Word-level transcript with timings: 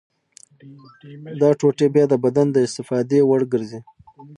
دا 1.41 1.49
ټوټې 1.59 1.87
بیا 1.93 2.05
د 2.09 2.13
بدن 2.23 2.47
د 2.51 2.57
استفادې 2.67 3.19
وړ 3.25 3.41
ګرځي. 3.51 3.79